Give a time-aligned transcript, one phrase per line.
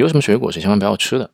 [0.00, 1.30] 有什么水果是千万不要吃的？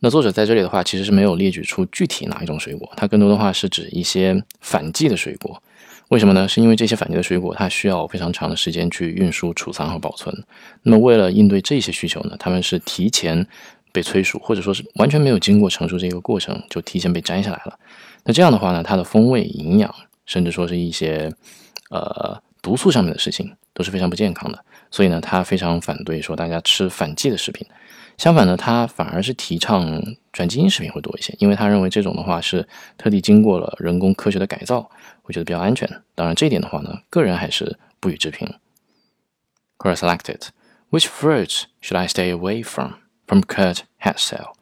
[0.00, 5.62] 那作者在这里的话，其实是没有列举出具体哪一种水果，它更多的话是指一些反季的水果。
[6.10, 6.46] 为什么呢？
[6.46, 10.44] 是因为这些反季的水果它需要非常长的时间去运输、储藏和保存。
[10.82, 13.46] 那么为了应对这些需求呢，他们是提前
[13.90, 17.78] 被催熟，或者说是完全没有经过成熟这个过程就提前被摘下来了。
[18.24, 19.92] 那这样的话呢，它的风味、营养，
[20.26, 21.32] 甚至说是一些
[21.88, 24.64] 呃毒素上面的事情都是非常不健康的。
[24.90, 27.66] 所以呢，他非常反对说大家吃反季的食品。
[28.16, 32.66] 相反呢，他反而是提倡转基因食品会多一些，因为他认为这种的话是
[32.96, 34.88] 特地经过了人工科学的改造，
[35.22, 35.86] 会觉得比较安全。
[36.14, 38.54] 当然，这一点的话呢，个人还是不予置评。
[39.76, 40.48] Quora selected
[40.90, 42.94] which fruits should I stay away from?
[43.26, 44.52] From Kurt Hetzel.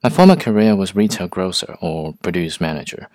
[0.00, 3.08] My former career was retail grocer or produce manager.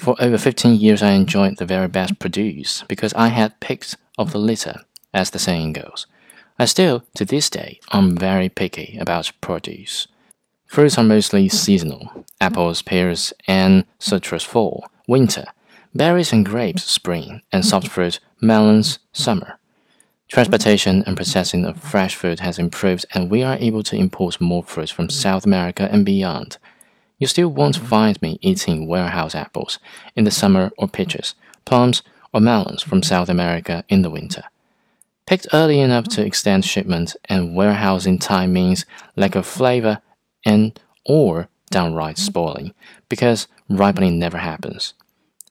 [0.00, 4.32] For over 15 years, I enjoyed the very best produce because I had picked of
[4.32, 4.80] the litter
[5.12, 6.06] as the saying goes.
[6.58, 10.08] I still, to this day, am very picky about produce.
[10.64, 15.44] Fruits are mostly seasonal apples, pears, and citrus fall, winter,
[15.94, 19.58] berries and grapes, spring, and soft fruit, melons, summer.
[20.28, 24.62] Transportation and processing of fresh food has improved, and we are able to import more
[24.62, 26.56] fruits from South America and beyond.
[27.20, 29.78] You still won't find me eating warehouse apples
[30.16, 34.44] in the summer or peaches, plums, or melons from South America in the winter.
[35.26, 40.00] Picked early enough to extend shipment and warehousing time means lack of flavor
[40.44, 42.72] and or downright spoiling,
[43.08, 44.94] because ripening never happens.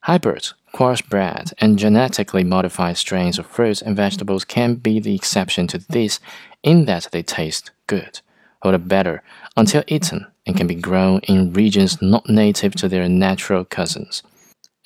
[0.01, 5.77] Hybrids, crossbred, and genetically modified strains of fruits and vegetables can be the exception to
[5.77, 6.19] this
[6.63, 8.21] in that they taste good,
[8.61, 9.21] or better
[9.55, 14.23] until eaten, and can be grown in regions not native to their natural cousins.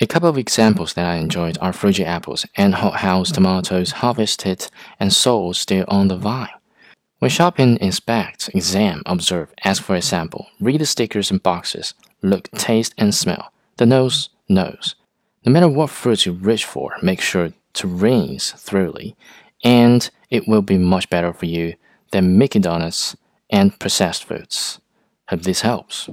[0.02, 4.68] A couple of examples that I enjoyed are Fuji apples and hothouse tomatoes harvested
[5.00, 6.50] and sold still on the vine.
[7.20, 12.52] When shopping, inspect, examine, observe, ask for a sample, read the stickers and boxes, look,
[12.52, 13.54] taste, and smell.
[13.78, 14.96] The nose knows.
[15.46, 19.16] No matter what fruits you reach for, make sure to rinse thoroughly,
[19.64, 21.76] and it will be much better for you
[22.12, 23.16] than Mickey Donuts
[23.50, 24.82] and processed foods.
[25.30, 26.10] Hope this helps.